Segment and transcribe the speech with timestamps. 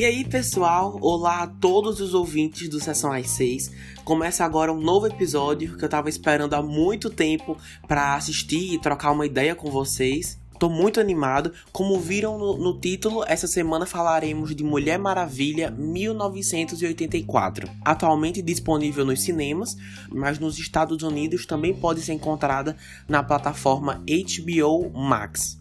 [0.00, 0.98] E aí, pessoal?
[1.02, 3.70] Olá a todos os ouvintes do Sessão às 6.
[4.02, 7.54] Começa agora um novo episódio que eu tava esperando há muito tempo
[7.86, 10.40] para assistir e trocar uma ideia com vocês.
[10.58, 11.52] Tô muito animado.
[11.70, 17.68] Como viram no, no, título, essa semana falaremos de Mulher Maravilha 1984.
[17.84, 19.76] Atualmente disponível nos cinemas,
[20.10, 22.74] mas nos Estados Unidos também pode ser encontrada
[23.06, 25.60] na plataforma HBO Max.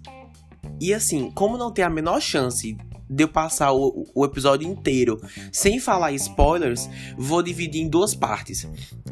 [0.80, 2.77] E assim, como não tem a menor chance
[3.09, 5.20] de eu passar o, o, episódio inteiro
[5.52, 6.88] sem falar spoilers,
[7.18, 8.68] vou dividir em duas partes.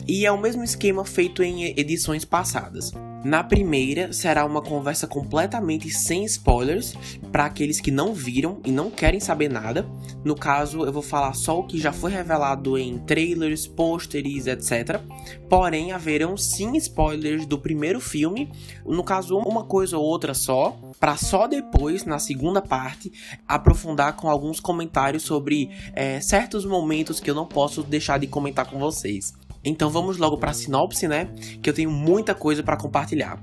[0.08, 2.94] E é o mesmo esquema feito em edições passadas.
[3.24, 6.94] Na primeira, será uma conversa completamente sem spoilers
[7.32, 9.86] para aqueles que não viram e não querem saber nada.
[10.24, 15.02] No caso, eu vou falar só o que já foi revelado em trailers, pôsteres, etc.
[15.50, 18.52] Porém, haverão sim spoilers do primeiro filme,
[18.86, 23.12] no caso, uma coisa ou outra só, para só depois, na segunda parte,
[23.48, 28.66] aprofundar com alguns comentários sobre é, certos momentos que eu não posso deixar de comentar
[28.68, 29.34] com vocês.
[29.64, 31.26] Então vamos logo para a sinopse, né?
[31.62, 33.42] Que eu tenho muita coisa para compartilhar.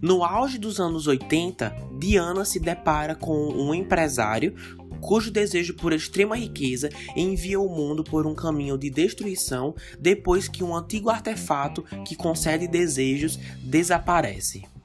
[0.00, 4.54] No auge dos anos 80, Diana se depara com um empresário
[5.00, 10.64] cujo desejo por extrema riqueza envia o mundo por um caminho de destruição depois que
[10.64, 14.75] um antigo artefato que concede desejos desaparece.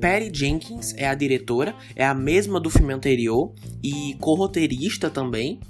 [0.00, 5.60] Patty Jenkins é a diretora, é a mesma do filme anterior e co-roteirista também.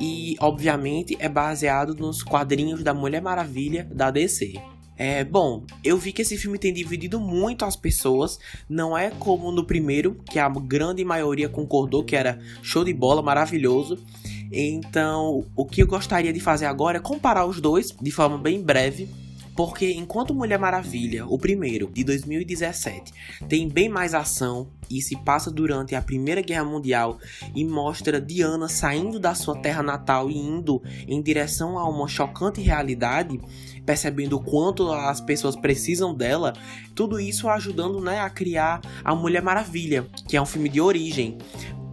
[0.00, 4.54] E, obviamente, é baseado nos quadrinhos da Mulher Maravilha da DC.
[4.98, 8.38] É, bom, eu vi que esse filme tem dividido muito as pessoas.
[8.68, 13.22] Não é como no primeiro, que a grande maioria concordou que era show de bola,
[13.22, 13.98] maravilhoso.
[14.50, 18.62] Então, o que eu gostaria de fazer agora é comparar os dois de forma bem
[18.62, 19.08] breve
[19.56, 23.12] porque enquanto Mulher Maravilha, o primeiro, de 2017,
[23.48, 27.18] tem bem mais ação e se passa durante a Primeira Guerra Mundial
[27.54, 32.60] e mostra Diana saindo da sua terra natal e indo em direção a uma chocante
[32.60, 33.40] realidade,
[33.84, 36.52] percebendo o quanto as pessoas precisam dela,
[36.94, 41.38] tudo isso ajudando né, a criar a Mulher Maravilha, que é um filme de origem.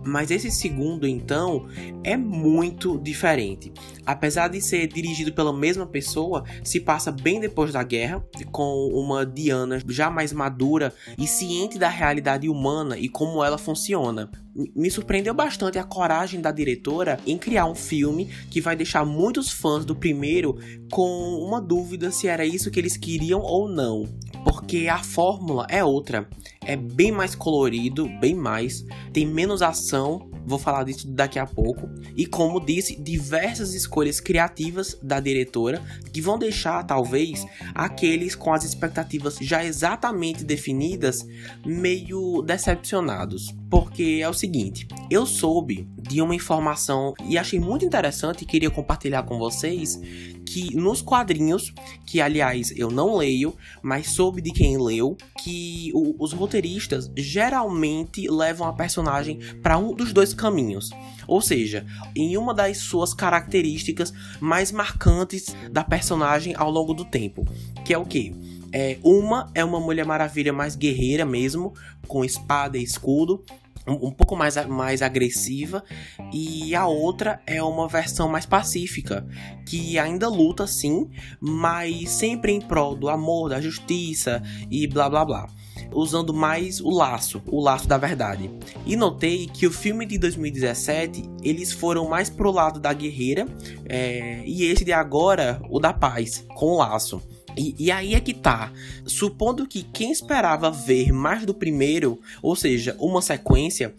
[0.05, 1.67] Mas esse segundo, então,
[2.03, 3.71] é muito diferente.
[4.05, 9.25] Apesar de ser dirigido pela mesma pessoa, se passa bem depois da guerra, com uma
[9.25, 14.29] Diana já mais madura e ciente da realidade humana e como ela funciona.
[14.75, 19.51] Me surpreendeu bastante a coragem da diretora em criar um filme que vai deixar muitos
[19.51, 20.57] fãs do primeiro
[20.91, 24.07] com uma dúvida se era isso que eles queriam ou não.
[24.43, 26.27] Porque a fórmula é outra
[26.65, 31.89] é bem mais colorido, bem mais, tem menos ação, vou falar disso daqui a pouco,
[32.15, 35.81] e como disse, diversas escolhas criativas da diretora
[36.11, 41.25] que vão deixar talvez aqueles com as expectativas já exatamente definidas
[41.65, 43.53] meio decepcionados.
[43.73, 48.69] Porque é o seguinte, eu soube de uma informação e achei muito interessante e queria
[48.69, 49.99] compartilhar com vocês
[50.45, 51.73] que nos quadrinhos,
[52.05, 58.29] que aliás eu não leio, mas soube de quem leu, que o, os roteiristas geralmente
[58.29, 60.91] levam a personagem para um dos dois caminhos.
[61.27, 61.83] Ou seja,
[62.15, 67.43] em uma das suas características mais marcantes da personagem ao longo do tempo,
[67.83, 68.35] que é o que?
[68.71, 71.73] É, uma é uma Mulher Maravilha mais guerreira mesmo,
[72.07, 73.43] com espada e escudo,
[73.87, 75.83] um, pouco mais, mais agressiva
[76.31, 79.25] e a outra é uma versão mais pacífica
[79.65, 85.25] que ainda luta sim, mas sempre em prol do amor, da justiça e blá blá
[85.25, 85.49] blá.
[85.91, 88.49] Usando mais o laço, o laço da verdade.
[88.85, 93.47] E notei que o filme de 2017 eles foram mais pro lado da guerreira
[93.85, 97.21] é, e esse de agora o da paz, com o laço.
[97.55, 98.71] E, e, aí é que tá.
[99.05, 103.93] Supondo que quem esperava ver mais do primeiro, ou seja, uma sequência,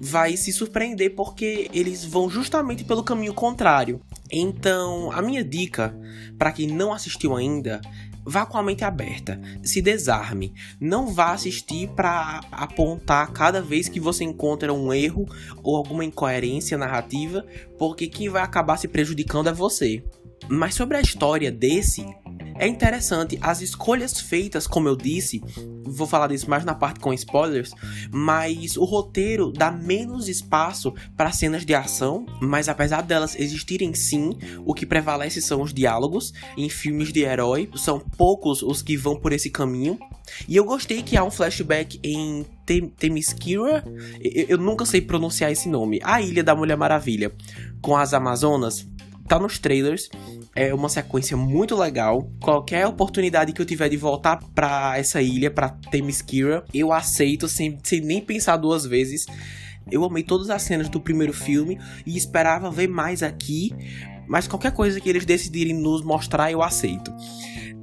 [0.00, 4.00] vai se surpreender porque eles vão justamente pelo caminho contrário.
[4.30, 5.94] Então, a minha dica
[6.38, 7.80] para quem não assistiu ainda
[8.24, 14.00] vá com a mente aberta, se desarme, não vá assistir para apontar cada vez que
[14.00, 15.28] você encontra um erro
[15.62, 17.44] ou alguma incoerência narrativa,
[17.78, 20.02] porque quem vai acabar se prejudicando é você.
[20.48, 22.06] Mas sobre a história desse,
[22.56, 25.42] é interessante, as escolhas feitas, como eu disse,
[25.84, 27.72] vou falar disso mais na parte com spoilers,
[28.12, 34.38] mas o roteiro dá menos espaço para cenas de ação, mas apesar delas existirem sim,
[34.64, 36.32] o que prevalece são os diálogos.
[36.56, 39.98] Em filmes de herói, são poucos os que vão por esse caminho.
[40.48, 42.46] E eu gostei que há um flashback em
[42.96, 43.84] Themyscira,
[44.20, 47.32] eu, eu nunca sei pronunciar esse nome, a Ilha da Mulher Maravilha,
[47.82, 48.86] com as Amazonas
[49.28, 50.08] tá nos trailers.
[50.56, 52.30] É uma sequência muito legal.
[52.40, 57.78] Qualquer oportunidade que eu tiver de voltar para essa ilha, para Themyscira, eu aceito sem,
[57.82, 59.26] sem nem pensar duas vezes.
[59.90, 63.74] Eu amei todas as cenas do primeiro filme e esperava ver mais aqui,
[64.28, 67.12] mas qualquer coisa que eles decidirem nos mostrar, eu aceito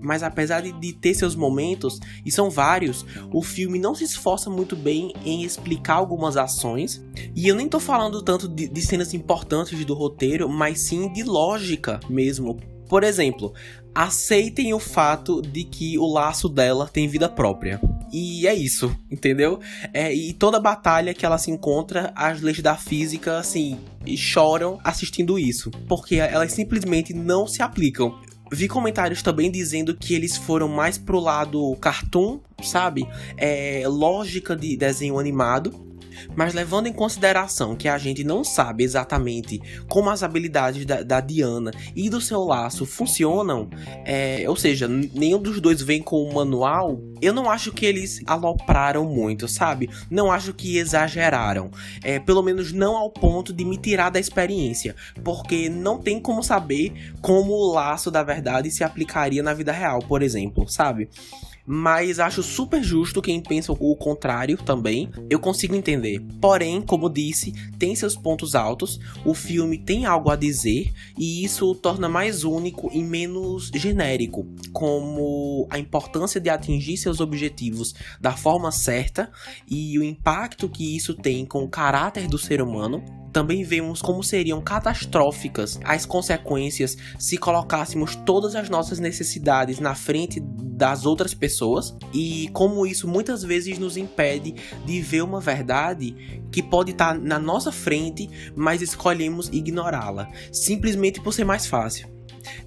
[0.01, 4.49] mas apesar de, de, ter seus momentos, e são vários, o filme não se esforça
[4.49, 7.03] muito bem em explicar algumas ações.
[7.35, 11.23] E eu nem tô falando tanto de, de cenas importantes do roteiro, mas sim de
[11.23, 12.57] lógica mesmo.
[12.91, 13.53] Por exemplo,
[13.95, 17.79] aceitem o fato de que o laço dela tem vida própria.
[18.11, 19.59] E é isso, entendeu?
[19.93, 23.79] É, e toda batalha que ela se encontra, as leis da física, assim,
[24.17, 25.71] choram assistindo isso.
[25.87, 28.19] Porque elas simplesmente não se aplicam.
[28.53, 33.07] Vi comentários também dizendo que eles foram mais pro lado cartoon, sabe?
[33.37, 35.90] É, lógica de desenho animado.
[36.35, 41.19] Mas levando em consideração que a gente não sabe exatamente como as habilidades da, da
[41.19, 43.69] Diana e do seu laço funcionam,
[44.05, 48.21] é, ou seja, nenhum dos dois vem com o manual, eu não acho que eles
[48.25, 49.89] alopraram muito, sabe?
[50.09, 51.69] Não acho que exageraram.
[52.03, 54.95] É, pelo menos não ao ponto de me tirar da experiência.
[55.23, 59.99] Porque não tem como saber como o laço da verdade se aplicaria na vida real,
[59.99, 61.09] por exemplo, sabe?
[61.65, 65.09] Mas acho super justo quem pensa o contrário também.
[65.29, 66.19] Eu consigo entender.
[66.39, 70.91] Porém, como disse, tem seus pontos altos, o filme tem algo a dizer.
[71.17, 77.19] E isso o torna mais único e menos genérico, como a importância de atingir seus
[77.19, 79.31] objetivos da forma certa.
[79.69, 83.03] E o impacto que isso tem com o caráter do ser humano.
[83.31, 90.41] Também vemos como seriam catastróficas as consequências se colocássemos todas as nossas necessidades na frente
[90.41, 91.50] das outras pessoas
[92.13, 94.55] e como isso muitas vezes nos impede
[94.85, 101.33] de ver uma verdade que pode estar na nossa frente, mas escolhemos ignorá-la, simplesmente por
[101.33, 102.09] ser mais fácil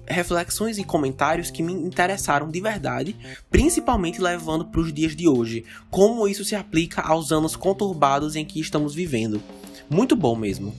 [0.07, 3.15] reflexões e comentários que me interessaram de verdade,
[3.49, 8.45] principalmente levando para os dias de hoje, como isso se aplica aos anos conturbados em
[8.45, 9.41] que estamos vivendo.
[9.89, 10.73] Muito bom mesmo.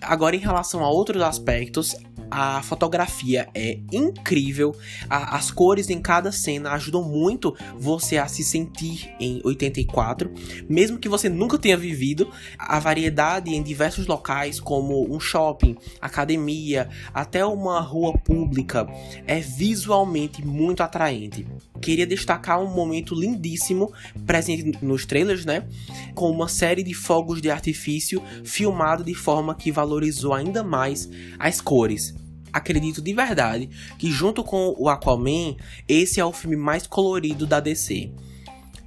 [0.00, 1.94] Agora, em relação a outros aspectos,
[2.30, 4.76] a fotografia é incrível,
[5.08, 10.30] a, as cores em cada cena ajudam muito você a se sentir em 84,
[10.68, 12.30] mesmo que você nunca tenha vivido.
[12.58, 18.86] A variedade em diversos locais, como um shopping, academia, até uma rua pública,
[19.26, 21.46] é visualmente muito atraente.
[21.80, 23.92] Queria destacar um momento lindíssimo
[24.26, 25.66] presente nos trailers, né?
[26.14, 31.08] Com uma série de fogos de artifício filmado de forma que valorizou ainda mais
[31.38, 32.14] as cores
[32.52, 33.68] acredito de verdade
[33.98, 35.56] que junto com o Aquaman,
[35.88, 38.10] esse é o filme mais colorido da DC.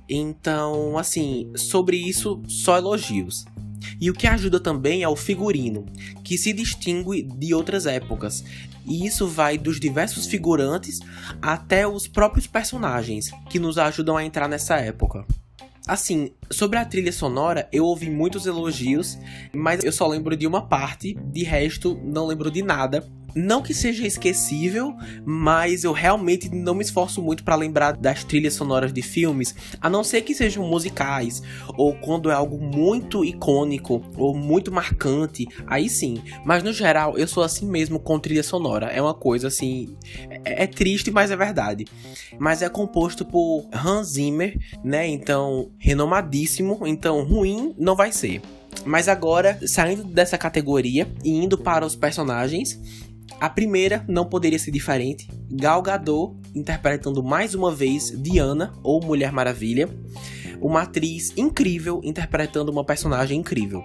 [0.09, 3.45] Então, assim, sobre isso, só elogios.
[3.99, 5.85] E o que ajuda também é o figurino,
[6.23, 8.43] que se distingue de outras épocas.
[8.85, 10.99] E isso vai dos diversos figurantes
[11.41, 15.25] até os próprios personagens, que nos ajudam a entrar nessa época.
[15.87, 19.17] Assim, sobre a trilha sonora, eu ouvi muitos elogios,
[19.53, 23.07] mas eu só lembro de uma parte, de resto, não lembro de nada.
[23.35, 24.95] Não que seja esquecível,
[25.25, 29.89] mas eu realmente não me esforço muito para lembrar das trilhas sonoras de filmes, a
[29.89, 31.41] não ser que sejam musicais,
[31.77, 36.21] ou quando é algo muito icônico ou muito marcante, aí sim.
[36.45, 38.87] Mas no geral, eu sou assim mesmo com trilha sonora.
[38.87, 39.95] É uma coisa assim.
[40.43, 41.85] É, é triste, mas é verdade.
[42.37, 45.07] Mas é composto por Hans Zimmer, né?
[45.07, 46.85] Então, renomadíssimo.
[46.85, 48.41] Então, ruim não vai ser.
[48.85, 52.79] Mas agora, saindo dessa categoria e indo para os personagens,
[53.41, 55.27] a primeira não poderia ser diferente.
[55.49, 59.89] Gal Gadot interpretando mais uma vez Diana ou Mulher Maravilha
[60.61, 63.83] uma atriz incrível interpretando uma personagem incrível.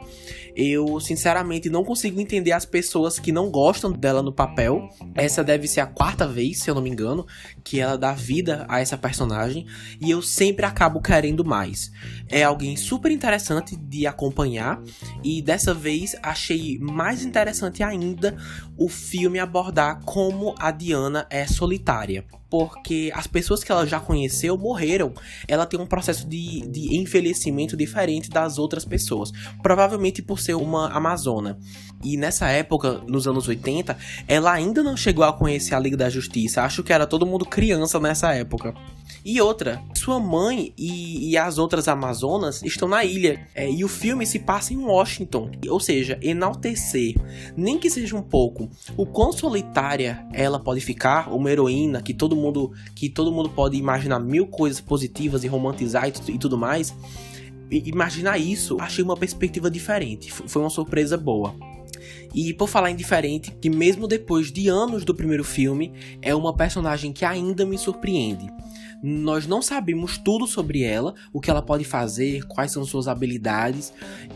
[0.55, 4.89] Eu, sinceramente, não consigo entender as pessoas que não gostam dela no papel.
[5.15, 7.27] Essa deve ser a quarta vez, se eu não me engano,
[7.63, 9.67] que ela dá vida a essa personagem.
[10.01, 11.91] E eu sempre acabo querendo mais.
[12.29, 14.83] É alguém super interessante de acompanhar.
[15.23, 18.37] E dessa vez achei mais interessante ainda
[18.79, 24.57] o filme abordar como a Diana é solitária porque as pessoas que ela já conheceu
[24.57, 25.13] morreram.
[25.49, 30.89] Ela tem um processo de, de envelhecimento diferente das outras pessoas, provavelmente por ser uma
[30.89, 31.59] amazona.
[32.05, 33.97] E nessa época, nos anos 80,
[34.29, 36.63] ela ainda não chegou a conhecer a Liga da Justiça.
[36.63, 38.75] Acho que era todo mundo criança nessa época.
[39.25, 43.47] E outra, sua mãe e, e as outras Amazonas estão na ilha.
[43.55, 45.51] É, e o filme se passa em Washington.
[45.69, 47.15] Ou seja, enaltecer,
[47.57, 52.41] nem que seja um pouco, o quão solitária ela pode ficar, uma heroína que todo
[52.41, 56.95] mundo, que todo mundo pode imaginar mil coisas positivas e romantizar e, e tudo mais.
[57.71, 60.31] E, imaginar isso, achei uma perspectiva diferente.
[60.31, 61.55] Foi uma surpresa boa.
[62.35, 66.55] E por falar em diferente, que mesmo depois de anos do primeiro filme, é uma
[66.55, 68.47] personagem que ainda me surpreende.
[69.03, 73.93] Nós não sabemos tudo sobre ela, o que ela pode fazer, quais são suas habilidades,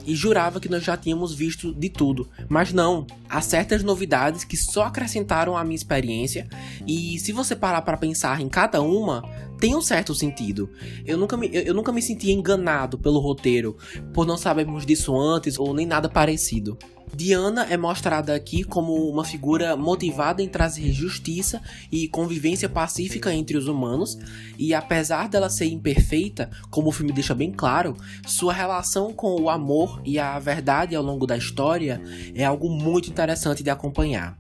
[0.07, 2.29] e jurava que nós já tínhamos visto de tudo.
[2.49, 6.49] Mas não, há certas novidades que só acrescentaram à minha experiência,
[6.87, 9.23] e se você parar para pensar em cada uma,
[9.61, 10.71] tem um certo sentido.
[11.05, 13.77] Eu nunca, me, eu, eu nunca me senti enganado pelo roteiro,
[14.13, 16.79] por não sabermos disso antes ou nem nada parecido.
[17.15, 23.57] Diana é mostrada aqui como uma figura motivada em trazer justiça e convivência pacífica entre
[23.57, 24.19] os humanos,
[24.59, 29.51] e apesar dela ser imperfeita, como o filme deixa bem claro, sua relação com o
[29.51, 32.01] amor e a verdade ao longo da história
[32.35, 34.37] é algo muito interessante de acompanhar.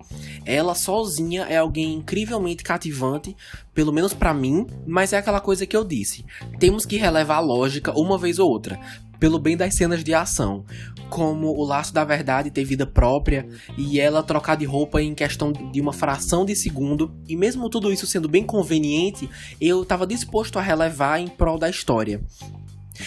[0.46, 3.36] Ela sozinha é alguém incrivelmente cativante,
[3.74, 6.24] pelo menos para mim, mas é aquela coisa que eu disse.
[6.58, 8.80] Temos que relevar a lógica uma vez ou outra,
[9.20, 10.64] pelo bem das cenas de ação,
[11.10, 13.46] como o laço da verdade ter vida própria
[13.76, 17.92] e ela trocar de roupa em questão de uma fração de segundo, e mesmo tudo
[17.92, 19.28] isso sendo bem conveniente,
[19.60, 22.20] eu estava disposto a relevar em prol da história.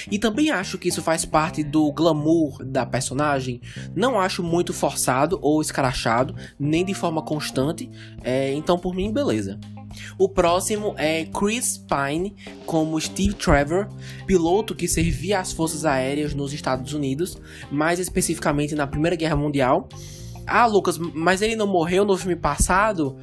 [0.10, 3.62] E também acho que isso faz parte do glamour da personagem.
[3.96, 7.90] Não acho muito forçado ou escrachado, nem de forma constante.
[8.24, 9.60] É, então, por mim, beleza.
[10.18, 12.36] O próximo é Chris Pine
[12.66, 13.88] como Steve Trevor,
[14.26, 17.38] piloto que servia às forças aéreas nos Estados Unidos,
[17.72, 19.88] mais especificamente na Primeira Guerra Mundial.
[20.46, 23.18] Ah, Lucas, mas ele não morreu no filme passado?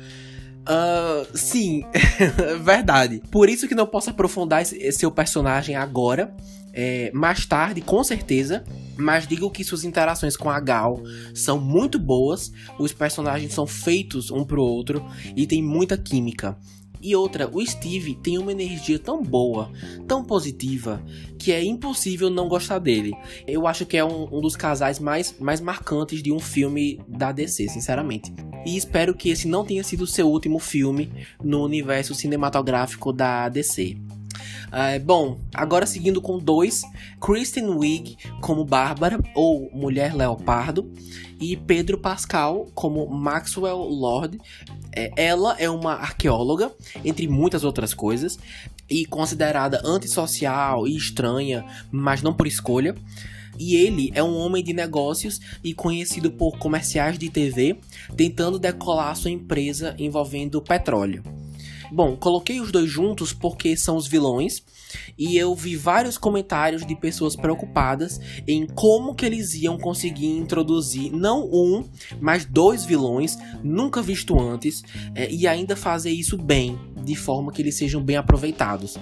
[0.71, 1.85] Uh, sim,
[2.63, 3.21] verdade.
[3.31, 6.33] Por isso que não posso aprofundar seu personagem agora.
[6.73, 8.65] É, mais tarde, com certeza.
[8.97, 11.03] Mas digo que suas interações com a Gal
[11.35, 12.53] são muito boas.
[12.79, 16.57] Os personagens são feitos um pro outro e tem muita química.
[17.03, 19.71] E outra, o Steve tem uma energia tão boa,
[20.07, 21.03] tão positiva,
[21.39, 23.15] que é impossível não gostar dele.
[23.47, 27.33] Eu acho que é um, um, dos casais mais, mais marcantes de um filme da
[27.33, 28.33] DC, sinceramente.
[28.67, 31.11] E espero que esse não tenha sido seu último filme
[31.43, 33.97] no universo cinematográfico da DC.
[34.71, 36.83] Uh, bom, agora seguindo com dois:
[37.21, 40.93] Kristen Wiig como Bárbara, ou Mulher Leopardo,
[41.41, 44.39] e Pedro Pascal como Maxwell Lord.
[44.93, 46.73] É, ela é uma arqueóloga,
[47.05, 48.39] entre muitas outras coisas,
[48.89, 52.95] e considerada antissocial e estranha, mas não por escolha.
[53.59, 57.79] E ele é um homem de negócios e conhecido por comerciais de TV,
[58.17, 61.23] tentando decolar sua empresa envolvendo petróleo.
[61.93, 64.63] Bom, coloquei os dois juntos porque são os vilões
[65.19, 71.13] e eu vi vários comentários de pessoas preocupadas em como que eles iam conseguir introduzir
[71.13, 71.89] não um,
[72.21, 74.83] mas dois vilões nunca visto antes
[75.15, 78.97] é, e ainda fazer isso bem, de forma que eles sejam bem aproveitados.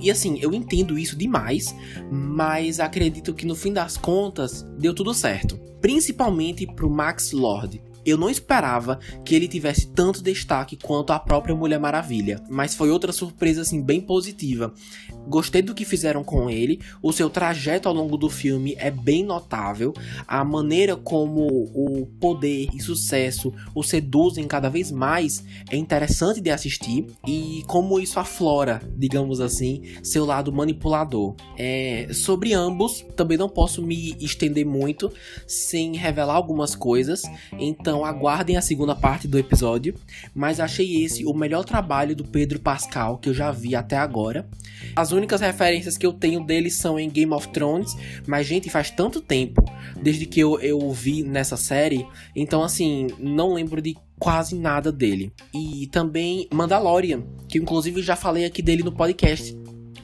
[0.00, 1.74] E assim, eu entendo isso demais,
[2.10, 5.58] mas acredito que no fim das contas deu tudo certo.
[5.80, 7.80] Principalmente pro Max Lord.
[8.04, 12.90] Eu não esperava que ele tivesse tanto destaque quanto a própria Mulher Maravilha, mas foi
[12.90, 14.72] outra surpresa assim bem positiva.
[15.26, 19.24] Gostei do que fizeram com ele, o seu trajeto ao longo do filme é bem
[19.24, 19.94] notável,
[20.26, 26.50] a maneira como o poder e sucesso o seduzem cada vez mais é interessante de
[26.50, 31.34] assistir e como isso aflora, digamos assim, seu lado manipulador.
[31.56, 35.12] É, sobre ambos, também não posso me estender muito
[35.46, 39.94] sem revelar algumas coisas, então aguardem a segunda parte do episódio.
[40.34, 44.48] Mas achei esse o melhor trabalho do Pedro Pascal que eu já vi até agora.
[44.96, 48.90] As únicas referências que eu tenho dele são em Game of Thrones, mas gente, faz
[48.90, 49.62] tanto tempo
[50.00, 55.32] desde que eu, eu vi nessa série, então assim, não lembro de quase nada dele.
[55.54, 59.56] E também Mandalorian, que inclusive já falei aqui dele no podcast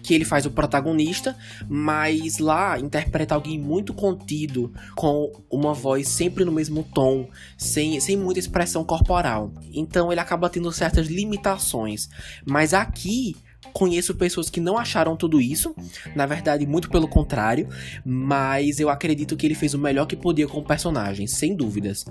[0.08, 1.36] que ele faz o protagonista,
[1.68, 8.16] mas lá interpreta alguém muito contido, com uma voz sempre no mesmo tom, sem, sem
[8.16, 9.52] muita expressão corporal.
[9.70, 12.08] Então ele acaba tendo certas limitações.
[12.46, 13.36] Mas aqui
[13.78, 15.72] conheço pessoas que não acharam tudo isso,
[16.16, 17.68] na verdade, muito pelo contrário,
[18.04, 22.04] mas eu acredito que ele fez o melhor que podia com o personagem, sem dúvidas.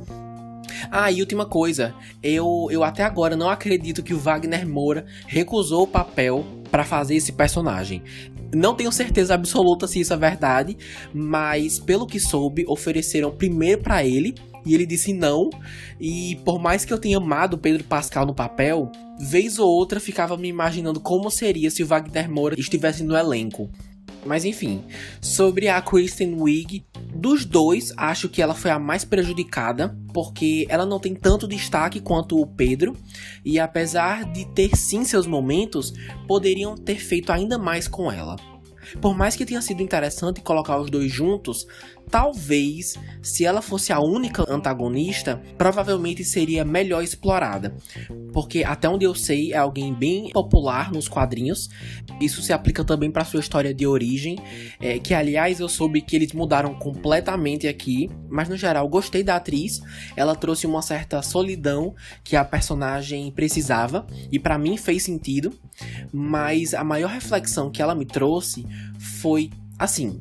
[0.90, 1.94] Ah, e última coisa,
[2.24, 7.16] eu, eu até agora não acredito que o Wagner Moura recusou o papel para fazer
[7.16, 8.02] esse personagem.
[8.56, 10.78] Não tenho certeza absoluta se isso é verdade,
[11.14, 15.50] mas pelo que soube, ofereceram primeiro para ele e ele disse não.
[16.00, 20.38] E por mais que eu tenha amado Pedro Pascal no papel, vez ou outra ficava
[20.38, 23.70] me imaginando como seria se o Wagner Moura estivesse no elenco.
[24.26, 24.84] Mas enfim,
[25.22, 30.86] sobre a Kristen Wiig, dos dois, acho que ela foi a mais prejudicada, porque ela
[30.86, 32.94] não tem tanto destaque quanto o Pedro,
[33.46, 35.94] e apesar de ter sim seus momentos,
[36.28, 38.36] poderiam ter feito ainda mais com ela.
[39.02, 41.66] Por mais que tenha sido interessante colocar os dois juntos,
[42.10, 47.76] talvez, se ela fosse a única antagonista, provavelmente seria melhor explorada.
[48.34, 51.70] Porque até onde eu sei, é alguém bem popular nos quadrinhos.
[52.20, 54.38] Isso se aplica também para sua história de origem,
[54.80, 59.36] é, que aliás eu soube que eles mudaram completamente aqui, mas no geral gostei da
[59.36, 59.82] atriz.
[60.16, 65.54] Ela trouxe uma certa solidão que a personagem precisava e para mim fez sentido.
[66.12, 68.66] Mas a maior reflexão que ela me trouxe
[68.98, 70.20] foi assim,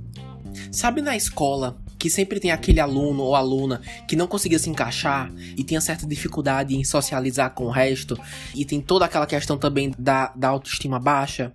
[0.70, 5.32] Sabe na escola que sempre tem aquele aluno ou aluna que não conseguia se encaixar
[5.56, 8.18] e tinha certa dificuldade em socializar com o resto
[8.54, 11.52] e tem toda aquela questão também da, da autoestima baixa?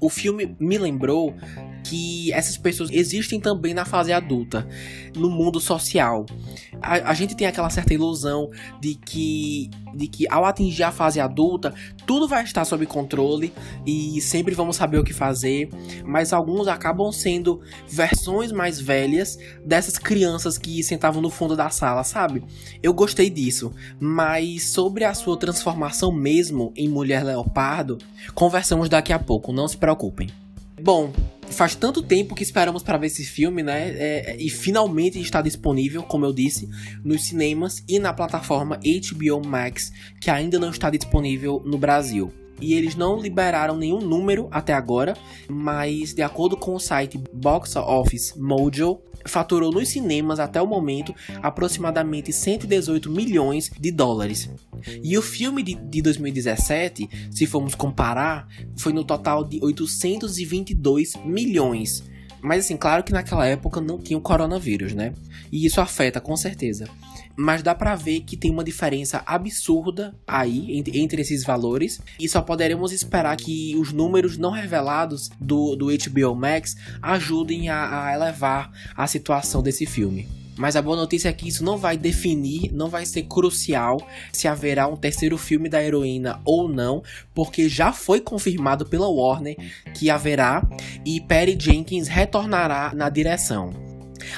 [0.00, 1.34] O filme me lembrou
[1.84, 4.66] que essas pessoas existem também na fase adulta,
[5.14, 6.26] no mundo social.
[6.80, 11.20] A, a, gente tem aquela certa ilusão de que, de que ao atingir a fase
[11.20, 11.74] adulta,
[12.06, 13.52] tudo vai estar sob controle
[13.86, 15.68] e sempre vamos saber o que fazer,
[16.04, 22.02] mas alguns acabam sendo versões mais velhas dessas crianças que sentavam no fundo da sala,
[22.02, 22.42] sabe?
[22.82, 27.98] Eu gostei disso, mas sobre a sua transformação mesmo em mulher leopardo,
[28.34, 30.28] conversamos daqui a pouco, não se preocupem.
[30.82, 31.12] Bom,
[31.50, 33.90] faz tanto tempo que esperamos para ver esse filme, né?
[33.90, 36.68] É, e finalmente está disponível, como eu disse,
[37.04, 42.74] nos cinemas e na plataforma HBO Max, que ainda não está disponível no Brasil e
[42.74, 45.16] eles não liberaram nenhum número até agora,
[45.48, 51.14] mas de acordo com o site Box Office Mojo, faturou nos cinemas até o momento
[51.42, 54.50] aproximadamente 118 milhões de dólares.
[55.02, 62.02] E o filme de, de 2017, se formos comparar, foi no total de 822 milhões.
[62.42, 65.12] Mas assim, claro que naquela época não tinha o coronavírus, né?
[65.52, 66.86] E isso afeta com certeza
[67.36, 72.28] mas dá para ver que tem uma diferença absurda aí entre, entre, esses valores e
[72.28, 78.14] só poderemos esperar que os números não revelados do, do HBO Max ajudem a, a
[78.14, 80.28] elevar a situação desse filme.
[80.60, 83.96] Mas a boa notícia é que isso não vai definir, não vai ser crucial
[84.30, 87.02] se haverá um terceiro filme da heroína ou não,
[87.34, 89.56] porque já foi confirmado pela Warner
[89.94, 90.62] que haverá
[91.02, 93.89] e Perry Jenkins retornará na direção.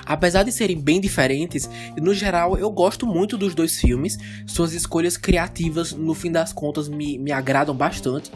[0.05, 4.19] Apesar de serem bem diferentes, no geral eu gosto muito dos dois filmes.
[4.47, 8.31] Suas escolhas criativas, no fim das contas, me, me agradam bastante.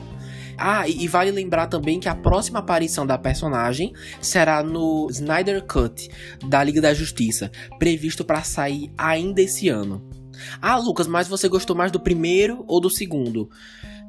[0.59, 5.63] Ah, e, e vale lembrar também que a próxima aparição da personagem será no Snyder
[5.67, 6.09] Cut
[6.49, 10.03] da Liga da Justiça, previsto para sair ainda esse ano.
[10.61, 13.51] Ah, Lucas, mas você gostou mais do primeiro ou do segundo?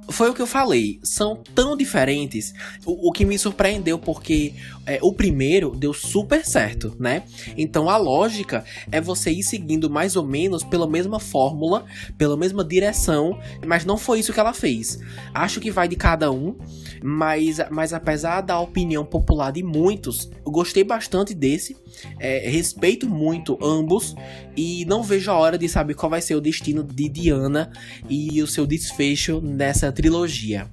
[0.09, 2.53] Foi o que eu falei, são tão diferentes.
[2.85, 4.53] O, o que me surpreendeu porque
[4.85, 7.23] é, o primeiro deu super certo, né?
[7.57, 11.85] Então a lógica é você ir seguindo mais ou menos pela mesma fórmula,
[12.17, 14.99] pela mesma direção, mas não foi isso que ela fez.
[15.33, 16.55] Acho que vai de cada um,
[17.03, 21.75] mas, mas apesar da opinião popular de muitos, eu gostei bastante desse,
[22.19, 24.15] é, respeito muito ambos
[24.55, 27.71] e não vejo a hora de saber qual vai ser o destino de Diana
[28.09, 30.69] e o seu desfecho nessa trilogia.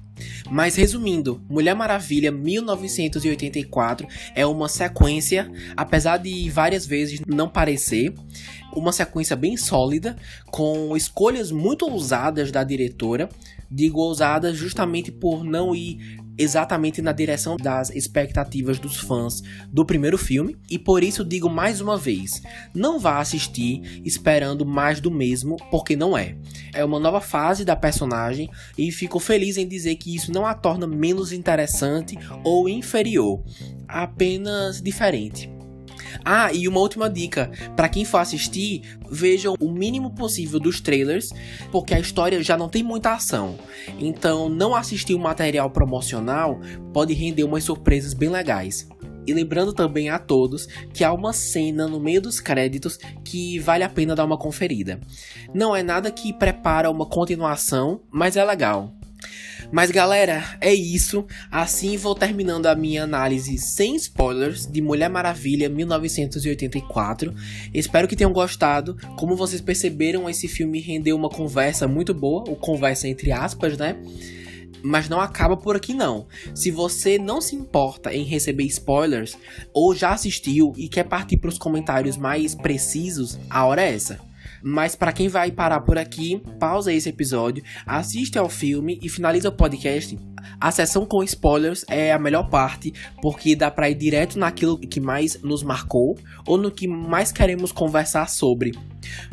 [0.51, 8.13] Mas resumindo, Mulher Maravilha 1984 é uma sequência, apesar de várias vezes não parecer,
[8.71, 10.15] uma sequência bem sólida,
[10.51, 13.27] com escolhas muito ousadas da diretora.
[13.69, 20.17] Digo ousadas justamente por não ir exatamente na direção das expectativas dos fãs do primeiro
[20.17, 22.41] filme, e por isso digo mais uma vez:
[22.73, 26.35] não vá assistir esperando mais do mesmo, porque não é.
[26.73, 30.53] É uma nova fase da personagem e fico feliz em dizer que isso não a
[30.53, 33.43] torna menos interessante ou inferior,
[33.87, 35.54] apenas diferente.
[36.23, 41.31] Ah, e uma última dica: para quem for assistir, vejam o mínimo possível dos trailers,
[41.71, 43.57] porque a história já não tem muita ação.
[43.99, 46.59] Então, não assistir o material promocional
[46.93, 48.87] pode render umas surpresas bem legais.
[49.27, 53.83] E lembrando também a todos que há uma cena no meio dos créditos que vale
[53.83, 54.99] a pena dar uma conferida.
[55.53, 58.93] Não é nada que prepara uma continuação, mas é legal.
[59.71, 61.25] Mas galera, é isso.
[61.51, 67.33] Assim vou terminando a minha análise sem spoilers de Mulher Maravilha 1984.
[67.73, 68.95] Espero que tenham gostado.
[69.17, 73.97] Como vocês perceberam, esse filme rendeu uma conversa muito boa, o conversa entre aspas, né?
[74.83, 76.27] Mas não acaba por aqui não.
[76.53, 79.35] Se você não se importa em receber spoilers
[79.73, 84.19] ou já assistiu e quer partir para os comentários mais precisos, a hora é essa.
[84.67, 89.49] Mas para quem vai parar por aqui, pausa esse episódio, assiste ao filme e finaliza
[89.49, 90.17] o podcast.
[90.59, 94.99] A sessão com spoilers é a melhor parte, porque dá para ir direto naquilo que
[94.99, 98.71] mais nos marcou ou no que mais queremos conversar sobre.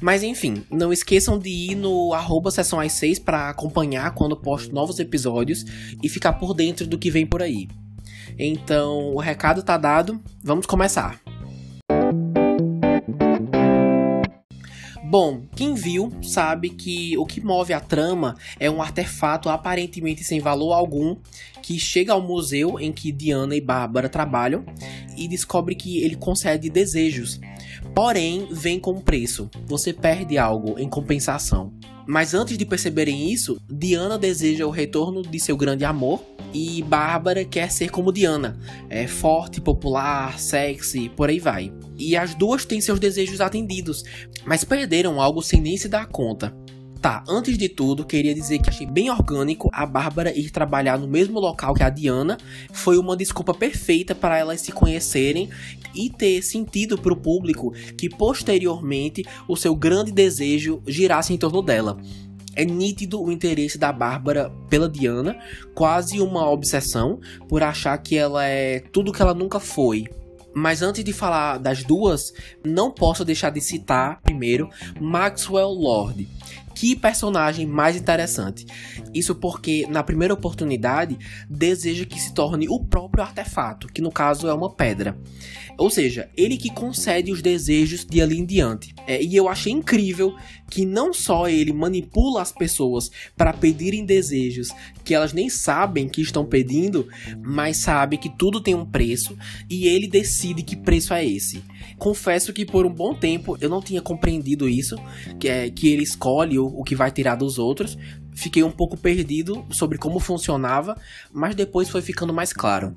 [0.02, 4.74] Mas enfim, não esqueçam de ir no arroba sessão às 6 para acompanhar quando posto
[4.74, 5.64] novos episódios
[6.02, 7.68] e ficar por dentro do que vem por aí.
[8.38, 11.18] Então, o recado tá dado, vamos começar.
[15.12, 20.40] Bom, quem viu sabe que o que move a trama é um artefato aparentemente sem
[20.40, 21.18] valor algum
[21.62, 24.64] que chega ao museu em que Diana e Bárbara trabalham
[25.16, 27.40] e descobre que ele concede desejos.
[27.94, 29.51] Porém, vem com preço.
[29.66, 31.72] Você perde algo em compensação.
[32.07, 36.20] Mas antes de perceberem isso, Diana deseja o retorno de seu grande amor
[36.53, 38.59] e Bárbara quer ser como Diana,
[38.90, 41.72] é forte, popular, sexy, por aí vai.
[41.96, 44.03] E as duas têm seus desejos atendidos,
[44.44, 46.55] mas perderam algo sem nem se dar conta.
[47.02, 51.08] Tá, antes de tudo, queria dizer que achei bem orgânico a Bárbara ir trabalhar no
[51.08, 52.38] mesmo local que a Diana.
[52.72, 55.50] Foi uma desculpa perfeita para elas se conhecerem
[55.92, 61.60] e ter sentido para o público que posteriormente o seu grande desejo girasse em torno
[61.60, 61.98] dela.
[62.54, 65.36] É nítido o interesse da Bárbara pela Diana,
[65.74, 70.06] quase uma obsessão por achar que ela é tudo que ela nunca foi.
[70.54, 72.32] Mas antes de falar das duas,
[72.64, 74.68] não posso deixar de citar primeiro
[75.00, 76.28] Maxwell Lord,
[76.74, 78.66] que personagem mais interessante.
[79.14, 84.48] Isso porque, na primeira oportunidade, deseja que se torne o próprio artefato, que no caso
[84.48, 85.16] é uma pedra.
[85.78, 88.94] Ou seja, ele que concede os desejos de ali em diante.
[89.06, 90.35] É, e eu achei incrível
[90.70, 94.68] que não só ele manipula as pessoas para pedirem desejos
[95.04, 97.08] que elas nem sabem que estão pedindo,
[97.42, 99.37] mas sabe que tudo tem um preço
[99.68, 101.62] e ele decide que preço é esse.
[101.98, 104.96] Confesso que por um bom tempo eu não tinha compreendido isso,
[105.38, 107.96] que é que ele escolhe o, que vai tirar dos outros.
[108.35, 110.96] Fiquei um pouco perdido sobre como funcionava,
[111.33, 112.96] mas depois foi ficando mais claro.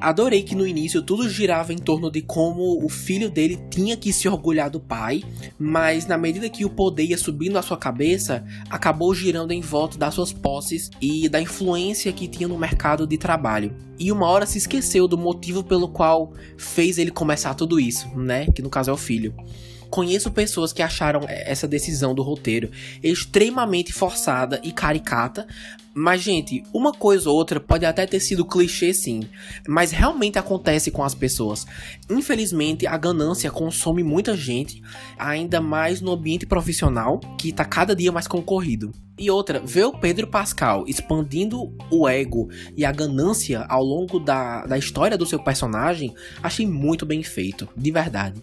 [0.00, 4.12] Adorei que no início tudo girava em torno de como o filho dele tinha que
[4.12, 5.22] se orgulhar do pai,
[5.58, 9.96] mas na medida que o poder ia subindo à sua cabeça, acabou girando em volta
[9.96, 13.74] das suas posses e da influência que tinha no mercado de trabalho.
[13.98, 18.46] E uma hora se esqueceu do motivo pelo qual fez ele começar tudo isso, né?
[18.54, 19.34] Que no caso é o filho.
[19.90, 22.70] Conheço pessoas que acharam essa decisão do roteiro
[23.02, 25.46] extremamente forçada e caricata,
[25.98, 29.22] mas, gente, uma coisa ou outra pode até ter sido clichê, sim,
[29.66, 31.64] mas realmente acontece com as pessoas.
[32.10, 34.82] Infelizmente, a ganância consome muita gente,
[35.18, 38.92] ainda mais no ambiente profissional, que tá cada dia mais concorrido.
[39.18, 44.66] E outra, ver o Pedro Pascal expandindo o ego e a ganância ao longo da,
[44.66, 48.42] da história do seu personagem, achei muito bem feito, de verdade.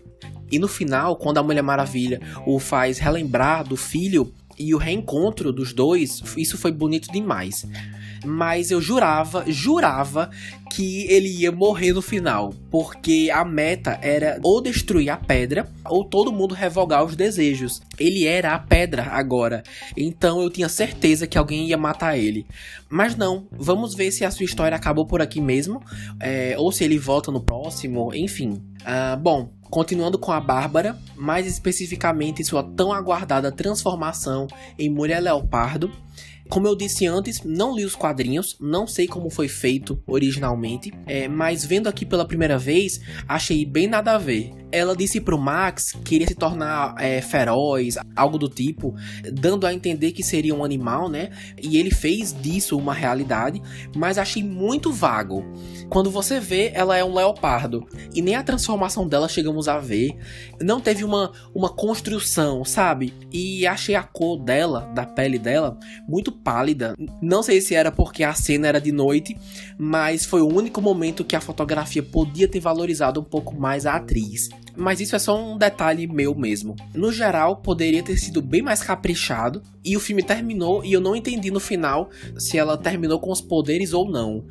[0.54, 5.52] E no final, quando a Mulher Maravilha o faz relembrar do filho e o reencontro
[5.52, 7.66] dos dois, isso foi bonito demais.
[8.24, 10.30] Mas eu jurava, jurava
[10.72, 16.04] que ele ia morrer no final, porque a meta era ou destruir a pedra ou
[16.04, 17.82] todo mundo revogar os desejos.
[18.00, 19.62] Ele era a pedra agora,
[19.96, 22.46] então eu tinha certeza que alguém ia matar ele.
[22.90, 25.82] Mas não, vamos ver se a sua história acabou por aqui mesmo,
[26.20, 28.62] é, ou se ele volta no próximo, enfim.
[28.82, 34.46] Uh, bom, Continuando com a Bárbara, mais especificamente sua tão aguardada transformação
[34.78, 35.92] em Mulher Leopardo,
[36.54, 41.28] como eu disse antes, não li os quadrinhos, não sei como foi feito originalmente, é,
[41.28, 44.63] mas vendo aqui pela primeira vez, achei bem nada a ver.
[44.74, 48.96] Ela disse pro Max que iria se tornar é, feroz, algo do tipo,
[49.32, 51.30] dando a entender que seria um animal, né?
[51.62, 53.62] E ele fez disso uma realidade,
[53.96, 55.46] mas achei muito vago.
[55.90, 57.88] Quando você vê, ela é um leopardo.
[58.16, 60.18] E nem a transformação dela chegamos a ver.
[60.60, 63.14] Não teve uma, uma construção, sabe?
[63.32, 66.96] E achei a cor dela, da pele dela, muito pálida.
[67.22, 69.38] Não sei se era porque a cena era de noite,
[69.78, 73.96] mas foi o único momento que a fotografia podia ter valorizado um pouco mais a
[73.96, 74.50] atriz.
[74.76, 76.76] Mas isso é só um detalhe meu mesmo.
[76.94, 79.62] No geral, poderia ter sido bem mais caprichado.
[79.84, 83.42] E o filme terminou e eu não entendi no final se ela terminou com os
[83.42, 84.46] poderes ou não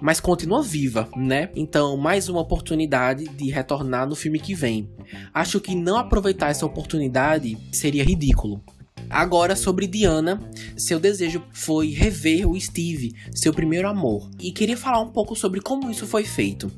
[0.00, 1.50] mas continua viva, né?
[1.54, 4.90] Então, mais uma oportunidade de retornar no filme que vem.
[5.32, 8.62] Acho que não aproveitar essa oportunidade seria ridículo.
[9.08, 10.40] Agora sobre Diana,
[10.76, 15.60] seu desejo foi rever o Steve, seu primeiro amor, e queria falar um pouco sobre
[15.60, 16.70] como isso foi feito.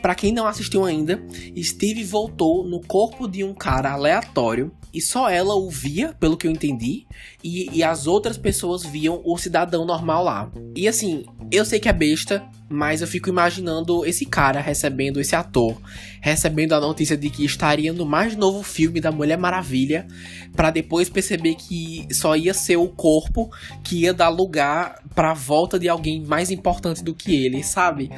[0.00, 1.20] Para quem não assistiu ainda,
[1.60, 6.46] Steve voltou no corpo de um cara aleatório e só ela o via, pelo que
[6.46, 7.06] eu entendi,
[7.42, 10.52] e, e as outras pessoas viam o cidadão normal lá.
[10.74, 15.34] E assim, eu sei que é besta, mas eu fico imaginando esse cara recebendo, esse
[15.34, 15.80] ator,
[16.20, 20.06] recebendo a notícia de que estaria no mais novo filme da Mulher Maravilha,
[20.54, 23.50] para depois perceber que só ia ser o corpo
[23.82, 28.10] que ia dar lugar para a volta de alguém mais importante do que ele, sabe?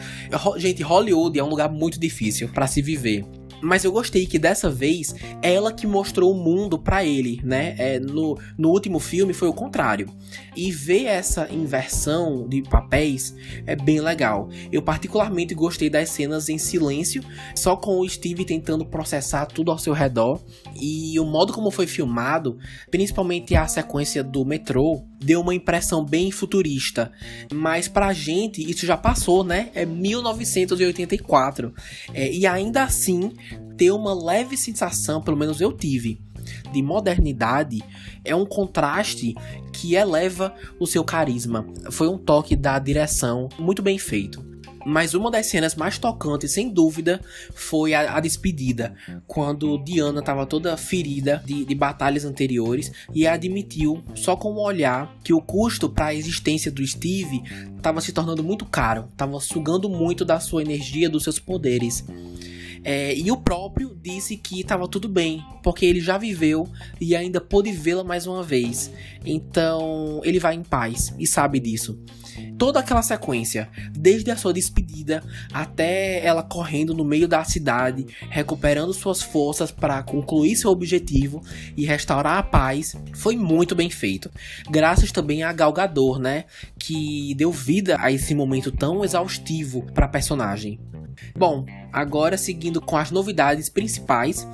[0.57, 3.25] Gente, Hollywood é um lugar muito difícil para se viver.
[3.63, 7.75] Mas eu gostei que dessa vez é ela que mostrou o mundo para ele, né?
[7.79, 10.09] É, no, no último filme foi o contrário.
[10.57, 13.35] E ver essa inversão de papéis
[13.67, 14.49] é bem legal.
[14.73, 17.23] Eu particularmente gostei das cenas em silêncio,
[17.55, 20.41] só com o Steve tentando processar tudo ao seu redor.
[20.81, 22.59] E o modo como foi filmado,
[22.91, 27.13] principalmente a sequência do metrô, deu uma impressão bem futurista.
[27.53, 29.71] Mas pra gente isso já passou, né?
[29.75, 31.73] É 1984.
[32.15, 33.33] É, e ainda assim
[33.77, 36.21] ter uma leve sensação, pelo menos eu tive,
[36.73, 37.83] de modernidade
[38.25, 39.35] é um contraste
[39.73, 41.67] que eleva o seu carisma.
[41.91, 44.50] Foi um toque da direção muito bem feito.
[44.85, 47.21] Mas uma das cenas mais tocantes, sem dúvida,
[47.55, 48.95] foi a, a despedida,
[49.27, 55.15] quando Diana estava toda ferida de, de, batalhas anteriores e admitiu, só com um olhar,
[55.23, 57.43] que o custo para a existência do Steve
[57.77, 62.05] estava se tornando muito caro, estava sugando muito da sua energia, dos seus poderes.
[62.83, 66.67] É, e o próprio disse que estava tudo bem, porque ele já viveu
[67.01, 68.91] e ainda pôde vê-la mais uma vez.
[69.25, 71.99] Então ele vai em paz e sabe disso.
[72.59, 75.23] Toda aquela sequência, desde a sua despedida
[75.53, 81.43] até ela correndo no meio da cidade, recuperando suas forças para concluir seu objetivo
[81.77, 84.31] e restaurar a paz, foi muito bem feito.
[84.69, 86.45] Graças também a Galgador, né,
[86.81, 90.81] que deu vida a esse momento tão exaustivo para a personagem.
[91.37, 94.49] Bom, agora seguindo com as novidades principais.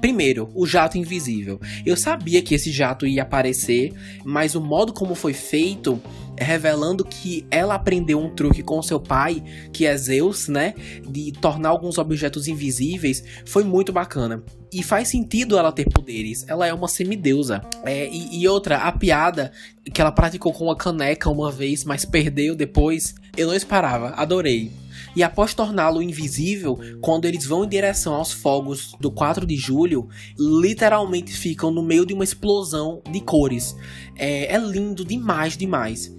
[0.00, 1.60] Primeiro, o jato invisível.
[1.84, 3.92] Eu sabia que esse jato ia aparecer,
[4.24, 6.00] mas o modo como foi feito,
[6.36, 10.74] revelando que ela aprendeu um truque com seu pai, que é Zeus, né?
[11.08, 14.42] De tornar alguns objetos invisíveis, foi muito bacana.
[14.72, 16.44] E faz sentido ela ter poderes.
[16.46, 17.60] Ela é uma semideusa.
[17.84, 19.50] É, e, e outra, a piada
[19.92, 24.10] que ela praticou com uma caneca uma vez, mas perdeu depois, eu não esperava.
[24.10, 24.72] Adorei
[25.18, 30.08] e após torná-lo invisível, quando eles vão em direção aos fogos do 4 de julho,
[30.38, 33.74] literalmente ficam no meio de uma explosão de cores.
[34.16, 36.14] É, é lindo demais, demais.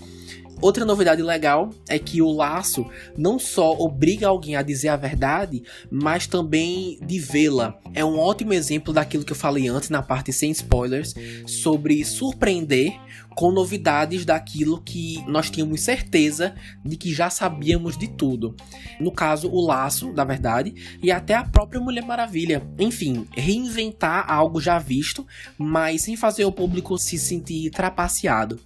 [0.61, 2.85] Outra novidade legal é que o laço
[3.17, 7.79] não só obriga alguém a dizer a verdade, mas também de vê-la.
[7.93, 11.13] É um ótimo exemplo daquilo que eu falei antes na parte sem spoilers
[11.45, 12.99] sobre surpreender
[13.39, 18.53] com novidades daquilo que nós tínhamos certeza de que já sabíamos de tudo.
[18.99, 22.61] No caso, o laço, da verdade, e até a própria Mulher Maravilha.
[22.77, 25.25] Enfim, reinventar algo já visto,
[25.57, 28.59] mas sem fazer o público se sentir trapaceado.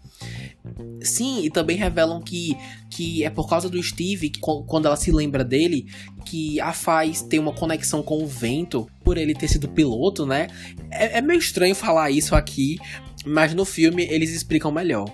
[1.02, 2.56] Sim, e também revelam que,
[2.90, 5.88] que é por causa do Steve, que, quando ela se lembra dele,
[6.26, 10.48] que a faz ter uma conexão com o vento, por ele ter sido piloto, né?
[10.90, 12.78] É, é meio estranho falar isso aqui,
[13.26, 15.14] mas no filme eles explicam melhor.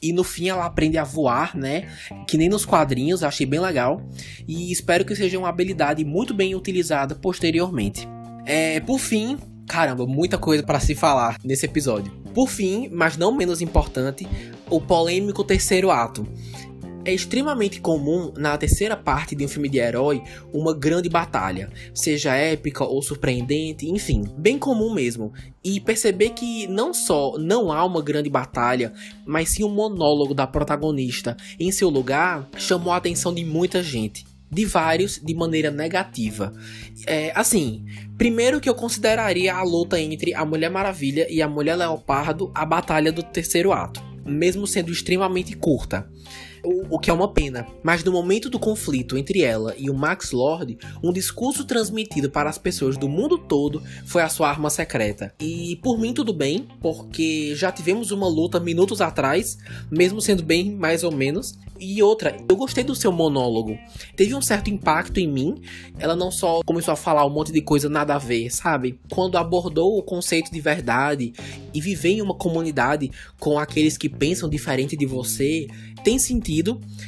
[0.00, 1.88] E no fim ela aprende a voar, né?
[2.26, 4.02] Que nem nos quadrinhos, achei bem legal.
[4.46, 8.06] E espero que seja uma habilidade muito bem utilizada posteriormente.
[8.46, 12.12] É, por fim, caramba, muita coisa para se falar nesse episódio.
[12.32, 14.26] Por fim, mas não menos importante,
[14.70, 16.26] o polêmico terceiro ato.
[17.04, 20.20] É extremamente comum na terceira parte de um filme de herói
[20.52, 25.32] uma grande batalha, seja épica ou surpreendente, enfim, bem comum mesmo.
[25.62, 28.92] E perceber que não só não há uma grande batalha,
[29.24, 34.35] mas sim um monólogo da protagonista em seu lugar chamou a atenção de muita gente
[34.50, 36.52] de vários de maneira negativa.
[37.06, 37.84] É, assim,
[38.16, 42.64] primeiro que eu consideraria a luta entre a Mulher Maravilha e a Mulher Leopardo a
[42.64, 46.08] batalha do terceiro ato, mesmo sendo extremamente curta
[46.66, 47.66] o, o, que é uma pena.
[47.82, 52.50] Mas no momento do conflito entre ela e o Max Lord, um discurso transmitido para
[52.50, 55.32] as pessoas do mundo todo foi a sua arma secreta.
[55.40, 59.56] E por mim tudo bem, porque já tivemos uma luta minutos atrás,
[59.90, 61.56] mesmo sendo bem mais ou menos.
[61.78, 63.78] E outra, eu gostei do seu monólogo.
[64.16, 65.60] Teve um certo impacto em mim.
[65.98, 68.98] Ela não só começou a falar um monte de coisa nada a ver, sabe?
[69.10, 71.34] Quando abordou o conceito de verdade
[71.74, 75.66] e viver em uma comunidade com aqueles que pensam diferente de você,
[76.02, 76.55] tem sentido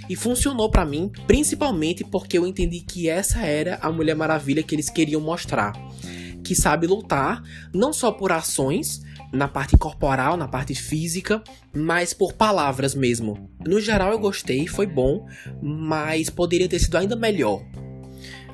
[0.09, 4.75] e funcionou para mim, principalmente porque eu entendi que essa era a Mulher Maravilha que
[4.75, 5.73] eles queriam mostrar,
[6.43, 11.43] que sabe lutar não só por ações, na parte corporal, na parte física,
[11.75, 13.51] mas por palavras mesmo.
[13.67, 15.27] No geral eu gostei, foi bom,
[15.63, 17.63] mas poderia ter sido ainda melhor.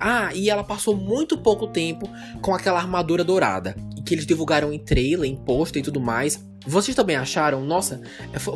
[0.01, 2.09] Ah, e ela passou muito pouco tempo
[2.43, 6.45] com aquela armadura dourada, que eles divulgaram em trailer, em pôster e tudo mais.
[6.67, 7.65] Vocês também acharam?
[7.65, 8.01] Nossa,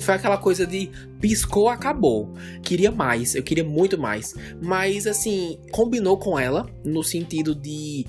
[0.00, 2.32] foi aquela coisa de piscou, acabou.
[2.62, 4.34] Queria mais, eu queria muito mais.
[4.62, 8.06] Mas assim, combinou com ela no sentido de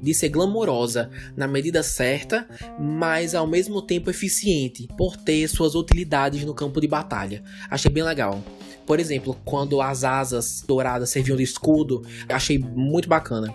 [0.00, 2.48] de ser glamourosa na medida certa,
[2.78, 7.42] mas ao mesmo tempo eficiente, por ter suas utilidades no campo de batalha.
[7.68, 8.42] Achei bem legal.
[8.86, 13.52] Por exemplo, quando as asas douradas serviam de escudo, achei muito bacana.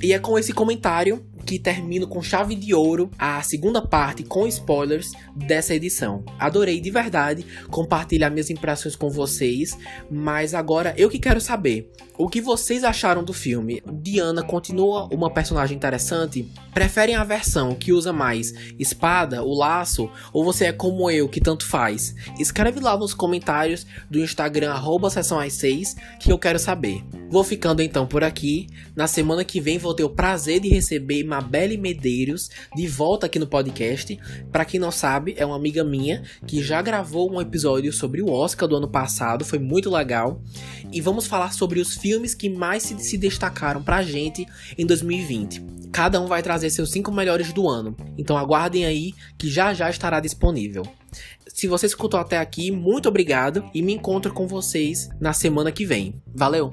[0.00, 4.46] E é com esse comentário que termino com chave de ouro a segunda parte com
[4.46, 6.24] spoilers dessa edição.
[6.38, 9.76] Adorei de verdade compartilhar minhas impressões com vocês,
[10.10, 13.82] mas agora eu que quero saber o que vocês acharam do filme.
[13.92, 16.48] Diana continua uma personagem interessante?
[16.72, 21.40] Preferem a versão que usa mais espada, o laço, ou você é como eu que
[21.40, 22.14] tanto faz?
[22.38, 24.72] Escreve lá nos comentários do Instagram
[25.10, 27.02] sessão 6 que eu quero saber.
[27.28, 28.68] Vou ficando então por aqui.
[28.94, 33.38] Na semana que vem vou ter o prazer de receber Mabelle Medeiros de volta aqui
[33.38, 34.18] no podcast.
[34.50, 38.30] Para quem não sabe, é uma amiga minha que já gravou um episódio sobre o
[38.30, 40.40] Oscar do ano passado, foi muito legal.
[40.92, 44.46] E vamos falar sobre os filmes que mais se, destacaram pra gente
[44.78, 45.62] em 2020.
[45.92, 47.96] Cada um vai trazer seus cinco melhores do ano.
[48.16, 50.84] Então aguardem aí que já já estará disponível.
[51.48, 55.84] Se você escutou até aqui, muito obrigado e me encontro com vocês na semana que
[55.84, 56.14] vem.
[56.34, 56.70] Valeu!